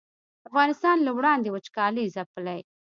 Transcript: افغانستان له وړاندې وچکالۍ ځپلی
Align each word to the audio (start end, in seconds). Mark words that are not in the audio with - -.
افغانستان 0.47 0.97
له 1.05 1.11
وړاندې 1.17 1.49
وچکالۍ 1.51 2.05
ځپلی 2.15 2.59